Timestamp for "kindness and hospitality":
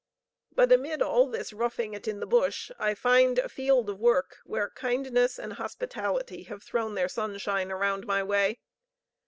4.71-6.41